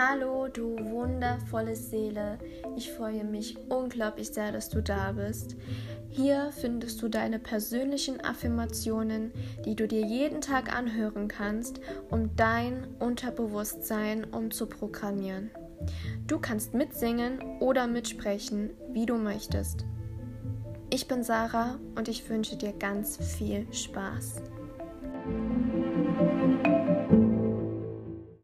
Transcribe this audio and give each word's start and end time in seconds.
Hallo, 0.00 0.46
du 0.46 0.78
wundervolle 0.78 1.74
Seele. 1.74 2.38
Ich 2.76 2.92
freue 2.92 3.24
mich 3.24 3.58
unglaublich 3.68 4.28
sehr, 4.28 4.52
dass 4.52 4.68
du 4.68 4.80
da 4.80 5.10
bist. 5.10 5.56
Hier 6.08 6.52
findest 6.52 7.02
du 7.02 7.08
deine 7.08 7.40
persönlichen 7.40 8.20
Affirmationen, 8.20 9.32
die 9.64 9.74
du 9.74 9.88
dir 9.88 10.02
jeden 10.02 10.40
Tag 10.40 10.72
anhören 10.72 11.26
kannst, 11.26 11.80
um 12.10 12.36
dein 12.36 12.86
Unterbewusstsein 13.00 14.22
umzuprogrammieren. 14.22 15.50
Du 16.28 16.38
kannst 16.38 16.74
mitsingen 16.74 17.40
oder 17.58 17.88
mitsprechen, 17.88 18.70
wie 18.92 19.04
du 19.04 19.16
möchtest. 19.16 19.84
Ich 20.90 21.08
bin 21.08 21.24
Sarah 21.24 21.80
und 21.96 22.06
ich 22.06 22.30
wünsche 22.30 22.54
dir 22.54 22.72
ganz 22.72 23.16
viel 23.16 23.66
Spaß. 23.72 24.42